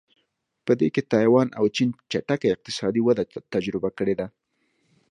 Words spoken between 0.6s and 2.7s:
په دې کې تایوان او چین چټکه